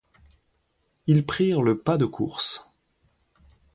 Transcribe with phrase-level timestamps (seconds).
[1.05, 2.71] Ils prirent le pas de course.